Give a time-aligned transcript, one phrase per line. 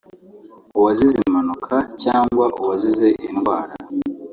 [0.77, 3.73] uwazize impanuka cyangwa uwazize indwara